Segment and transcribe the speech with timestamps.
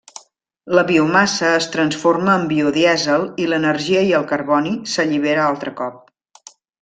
[0.77, 6.01] La biomassa es transforma en el biodièsel i l'energia i el carboni s'allibera altre cop.